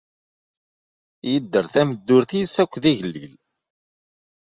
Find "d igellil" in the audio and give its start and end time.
2.83-3.33